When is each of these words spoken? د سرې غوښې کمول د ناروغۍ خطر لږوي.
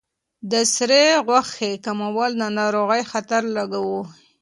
د 0.51 0.53
سرې 0.73 1.05
غوښې 1.27 1.71
کمول 1.85 2.31
د 2.39 2.43
ناروغۍ 2.59 3.01
خطر 3.11 3.41
لږوي. 3.55 4.01